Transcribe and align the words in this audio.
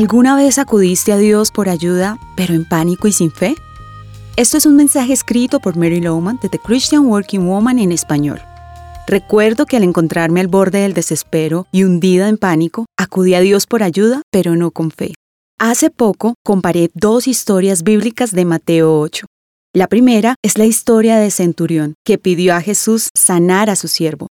¿Alguna 0.00 0.34
vez 0.34 0.56
acudiste 0.56 1.12
a 1.12 1.18
Dios 1.18 1.50
por 1.50 1.68
ayuda, 1.68 2.18
pero 2.34 2.54
en 2.54 2.64
pánico 2.64 3.06
y 3.06 3.12
sin 3.12 3.30
fe? 3.30 3.54
Esto 4.34 4.56
es 4.56 4.64
un 4.64 4.74
mensaje 4.74 5.12
escrito 5.12 5.60
por 5.60 5.76
Mary 5.76 6.00
Lowman 6.00 6.38
de 6.40 6.48
The 6.48 6.58
Christian 6.58 7.04
Working 7.04 7.46
Woman 7.46 7.78
en 7.78 7.92
español. 7.92 8.40
Recuerdo 9.06 9.66
que 9.66 9.76
al 9.76 9.82
encontrarme 9.82 10.40
al 10.40 10.48
borde 10.48 10.78
del 10.78 10.94
desespero 10.94 11.66
y 11.70 11.84
hundida 11.84 12.30
en 12.30 12.38
pánico, 12.38 12.86
acudí 12.96 13.34
a 13.34 13.40
Dios 13.40 13.66
por 13.66 13.82
ayuda, 13.82 14.22
pero 14.30 14.56
no 14.56 14.70
con 14.70 14.90
fe. 14.90 15.12
Hace 15.58 15.90
poco 15.90 16.32
comparé 16.46 16.88
dos 16.94 17.28
historias 17.28 17.82
bíblicas 17.82 18.30
de 18.30 18.46
Mateo 18.46 18.98
8. 19.00 19.26
La 19.74 19.86
primera 19.86 20.36
es 20.42 20.56
la 20.56 20.64
historia 20.64 21.18
de 21.18 21.30
Centurión, 21.30 21.92
que 22.06 22.16
pidió 22.16 22.54
a 22.54 22.62
Jesús 22.62 23.10
sanar 23.14 23.68
a 23.68 23.76
su 23.76 23.86
siervo. 23.86 24.28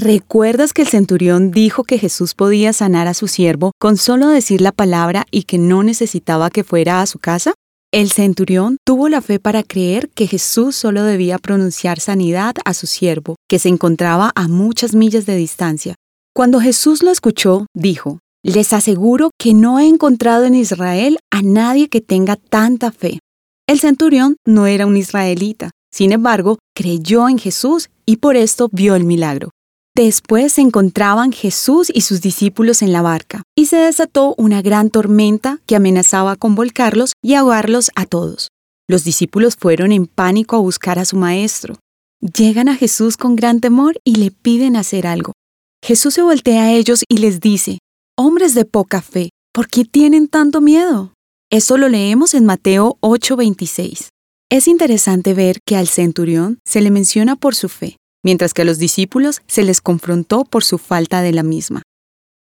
¿Recuerdas 0.00 0.74
que 0.74 0.82
el 0.82 0.88
centurión 0.88 1.50
dijo 1.50 1.82
que 1.82 1.98
Jesús 1.98 2.34
podía 2.34 2.72
sanar 2.72 3.08
a 3.08 3.14
su 3.14 3.26
siervo 3.26 3.72
con 3.80 3.96
solo 3.96 4.28
decir 4.28 4.60
la 4.60 4.70
palabra 4.70 5.26
y 5.32 5.42
que 5.42 5.58
no 5.58 5.82
necesitaba 5.82 6.50
que 6.50 6.62
fuera 6.62 7.02
a 7.02 7.06
su 7.06 7.18
casa? 7.18 7.54
El 7.92 8.12
centurión 8.12 8.76
tuvo 8.86 9.08
la 9.08 9.20
fe 9.20 9.40
para 9.40 9.64
creer 9.64 10.08
que 10.10 10.28
Jesús 10.28 10.76
solo 10.76 11.02
debía 11.02 11.38
pronunciar 11.38 11.98
sanidad 11.98 12.54
a 12.64 12.74
su 12.74 12.86
siervo, 12.86 13.34
que 13.48 13.58
se 13.58 13.70
encontraba 13.70 14.30
a 14.36 14.46
muchas 14.46 14.94
millas 14.94 15.26
de 15.26 15.34
distancia. 15.34 15.96
Cuando 16.32 16.60
Jesús 16.60 17.02
lo 17.02 17.10
escuchó, 17.10 17.66
dijo, 17.74 18.20
Les 18.44 18.72
aseguro 18.72 19.30
que 19.36 19.52
no 19.52 19.80
he 19.80 19.88
encontrado 19.88 20.44
en 20.44 20.54
Israel 20.54 21.18
a 21.32 21.42
nadie 21.42 21.88
que 21.88 22.00
tenga 22.00 22.36
tanta 22.36 22.92
fe. 22.92 23.18
El 23.66 23.80
centurión 23.80 24.36
no 24.46 24.68
era 24.68 24.86
un 24.86 24.96
israelita, 24.96 25.72
sin 25.92 26.12
embargo, 26.12 26.60
creyó 26.72 27.28
en 27.28 27.38
Jesús 27.38 27.90
y 28.06 28.18
por 28.18 28.36
esto 28.36 28.68
vio 28.70 28.94
el 28.94 29.02
milagro. 29.02 29.50
Después 29.98 30.52
se 30.52 30.60
encontraban 30.60 31.32
Jesús 31.32 31.90
y 31.92 32.02
sus 32.02 32.20
discípulos 32.20 32.82
en 32.82 32.92
la 32.92 33.02
barca, 33.02 33.42
y 33.56 33.66
se 33.66 33.78
desató 33.78 34.36
una 34.38 34.62
gran 34.62 34.90
tormenta 34.90 35.58
que 35.66 35.74
amenazaba 35.74 36.36
con 36.36 36.54
volcarlos 36.54 37.14
y 37.20 37.34
ahogarlos 37.34 37.90
a 37.96 38.06
todos. 38.06 38.46
Los 38.88 39.02
discípulos 39.02 39.56
fueron 39.56 39.90
en 39.90 40.06
pánico 40.06 40.54
a 40.54 40.60
buscar 40.60 41.00
a 41.00 41.04
su 41.04 41.16
maestro. 41.16 41.80
Llegan 42.20 42.68
a 42.68 42.76
Jesús 42.76 43.16
con 43.16 43.34
gran 43.34 43.58
temor 43.58 43.98
y 44.04 44.14
le 44.14 44.30
piden 44.30 44.76
hacer 44.76 45.04
algo. 45.04 45.32
Jesús 45.84 46.14
se 46.14 46.22
voltea 46.22 46.62
a 46.62 46.72
ellos 46.74 47.02
y 47.08 47.18
les 47.18 47.40
dice, 47.40 47.80
Hombres 48.16 48.54
de 48.54 48.66
poca 48.66 49.02
fe, 49.02 49.30
¿por 49.52 49.66
qué 49.66 49.84
tienen 49.84 50.28
tanto 50.28 50.60
miedo? 50.60 51.12
Esto 51.50 51.76
lo 51.76 51.88
leemos 51.88 52.34
en 52.34 52.46
Mateo 52.46 52.98
8:26. 53.00 54.10
Es 54.48 54.68
interesante 54.68 55.34
ver 55.34 55.58
que 55.66 55.74
al 55.74 55.88
centurión 55.88 56.60
se 56.64 56.82
le 56.82 56.92
menciona 56.92 57.34
por 57.34 57.56
su 57.56 57.68
fe, 57.68 57.96
mientras 58.24 58.54
que 58.54 58.62
a 58.62 58.64
los 58.64 58.78
discípulos 58.78 59.42
se 59.46 59.64
les 59.64 59.80
confrontó 59.80 60.44
por 60.44 60.64
su 60.64 60.78
falta 60.78 61.22
de 61.22 61.32
la 61.32 61.42
misma. 61.42 61.82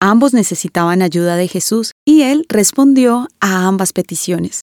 Ambos 0.00 0.34
necesitaban 0.34 1.02
ayuda 1.02 1.36
de 1.36 1.48
Jesús 1.48 1.92
y 2.06 2.22
él 2.22 2.44
respondió 2.48 3.28
a 3.40 3.66
ambas 3.66 3.92
peticiones. 3.92 4.60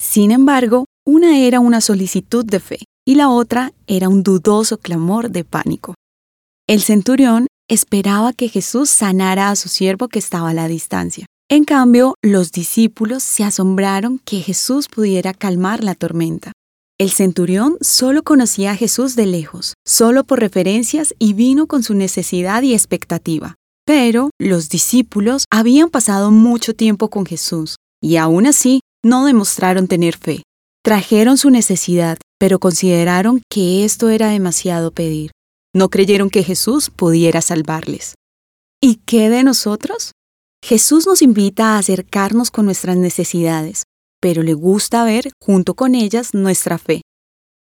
Sin 0.00 0.30
embargo, 0.30 0.84
una 1.04 1.38
era 1.38 1.58
una 1.58 1.80
solicitud 1.80 2.44
de 2.44 2.60
fe 2.60 2.78
y 3.06 3.14
la 3.14 3.28
otra 3.28 3.72
era 3.86 4.08
un 4.08 4.22
dudoso 4.22 4.78
clamor 4.78 5.30
de 5.30 5.42
pánico. 5.44 5.94
El 6.68 6.82
centurión 6.82 7.46
esperaba 7.68 8.32
que 8.32 8.48
Jesús 8.48 8.90
sanara 8.90 9.50
a 9.50 9.56
su 9.56 9.68
siervo 9.68 10.08
que 10.08 10.18
estaba 10.18 10.50
a 10.50 10.54
la 10.54 10.68
distancia. 10.68 11.26
En 11.50 11.64
cambio, 11.64 12.14
los 12.22 12.52
discípulos 12.52 13.22
se 13.22 13.42
asombraron 13.42 14.18
que 14.18 14.40
Jesús 14.40 14.88
pudiera 14.88 15.32
calmar 15.32 15.82
la 15.82 15.94
tormenta. 15.94 16.52
El 17.00 17.10
centurión 17.10 17.76
solo 17.80 18.24
conocía 18.24 18.72
a 18.72 18.76
Jesús 18.76 19.14
de 19.14 19.24
lejos, 19.26 19.74
solo 19.86 20.24
por 20.24 20.40
referencias 20.40 21.14
y 21.20 21.32
vino 21.32 21.68
con 21.68 21.84
su 21.84 21.94
necesidad 21.94 22.62
y 22.62 22.74
expectativa. 22.74 23.54
Pero 23.86 24.30
los 24.40 24.68
discípulos 24.68 25.44
habían 25.48 25.90
pasado 25.90 26.32
mucho 26.32 26.74
tiempo 26.74 27.08
con 27.08 27.24
Jesús 27.24 27.76
y 28.02 28.16
aún 28.16 28.48
así 28.48 28.80
no 29.04 29.24
demostraron 29.26 29.86
tener 29.86 30.16
fe. 30.16 30.42
Trajeron 30.82 31.38
su 31.38 31.50
necesidad, 31.50 32.18
pero 32.36 32.58
consideraron 32.58 33.42
que 33.48 33.84
esto 33.84 34.08
era 34.08 34.30
demasiado 34.30 34.90
pedir. 34.90 35.30
No 35.72 35.90
creyeron 35.90 36.30
que 36.30 36.42
Jesús 36.42 36.90
pudiera 36.90 37.42
salvarles. 37.42 38.16
¿Y 38.80 38.96
qué 39.06 39.28
de 39.28 39.44
nosotros? 39.44 40.12
Jesús 40.64 41.06
nos 41.06 41.22
invita 41.22 41.76
a 41.76 41.78
acercarnos 41.78 42.50
con 42.50 42.64
nuestras 42.64 42.96
necesidades, 42.96 43.84
pero 44.20 44.42
le 44.42 44.54
gusta 44.54 45.04
ver 45.04 45.30
junto 45.40 45.74
con 45.74 45.94
ellas 45.94 46.34
nuestra 46.34 46.78
fe. 46.78 47.02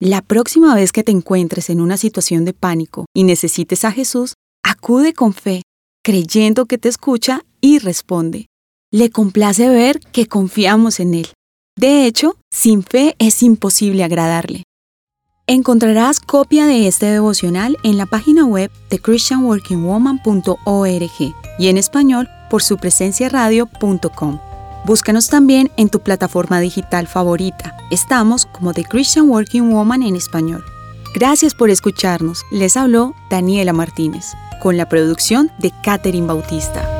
La 0.00 0.22
próxima 0.22 0.74
vez 0.74 0.92
que 0.92 1.04
te 1.04 1.12
encuentres 1.12 1.70
en 1.70 1.80
una 1.80 1.96
situación 1.96 2.44
de 2.44 2.54
pánico 2.54 3.06
y 3.14 3.24
necesites 3.24 3.84
a 3.84 3.92
Jesús, 3.92 4.34
acude 4.62 5.12
con 5.12 5.34
fe, 5.34 5.62
creyendo 6.02 6.66
que 6.66 6.78
te 6.78 6.88
escucha 6.88 7.42
y 7.60 7.78
responde. 7.78 8.46
Le 8.90 9.10
complace 9.10 9.68
ver 9.68 10.00
que 10.00 10.26
confiamos 10.26 10.98
en 11.00 11.14
Él. 11.14 11.28
De 11.76 12.06
hecho, 12.06 12.36
sin 12.50 12.82
fe 12.82 13.14
es 13.18 13.42
imposible 13.42 14.02
agradarle. 14.02 14.62
Encontrarás 15.46 16.20
copia 16.20 16.66
de 16.66 16.86
este 16.86 17.06
devocional 17.06 17.76
en 17.82 17.96
la 17.96 18.04
página 18.06 18.44
web 18.44 18.70
de 18.88 19.00
christianworkingwoman.org 19.00 21.34
y 21.58 21.68
en 21.68 21.76
español 21.76 22.28
por 22.48 22.62
su 22.62 22.76
presencia 22.76 23.28
radio.com. 23.28 24.38
Búscanos 24.84 25.28
también 25.28 25.70
en 25.76 25.88
tu 25.90 26.00
plataforma 26.00 26.58
digital 26.60 27.06
favorita. 27.06 27.76
Estamos 27.90 28.46
como 28.46 28.72
The 28.72 28.84
Christian 28.84 29.28
Working 29.28 29.70
Woman 29.70 30.02
en 30.02 30.16
español. 30.16 30.64
Gracias 31.14 31.54
por 31.54 31.70
escucharnos. 31.70 32.44
Les 32.50 32.76
habló 32.76 33.14
Daniela 33.30 33.72
Martínez, 33.72 34.26
con 34.62 34.76
la 34.76 34.88
producción 34.88 35.50
de 35.58 35.72
Catherine 35.82 36.26
Bautista. 36.26 36.99